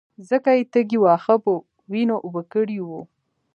ځکه 0.29 0.51
يې 0.57 0.63
تږي 0.73 0.97
واښه 1.01 1.35
په 1.43 1.51
وينو 1.91 2.15
اوبه 2.25 2.41
کړي 2.53 2.79
وو. 2.87 3.01